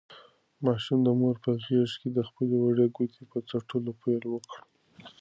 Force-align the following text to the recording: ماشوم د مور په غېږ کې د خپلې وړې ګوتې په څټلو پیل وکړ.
ماشوم 0.65 0.99
د 1.03 1.07
مور 1.19 1.35
په 1.43 1.51
غېږ 1.65 1.89
کې 2.01 2.09
د 2.17 2.19
خپلې 2.27 2.55
وړې 2.59 2.87
ګوتې 2.95 3.23
په 3.31 3.37
څټلو 3.49 3.91
پیل 4.01 4.23
وکړ. 4.29 4.59